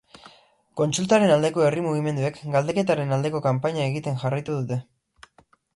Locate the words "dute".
4.63-4.85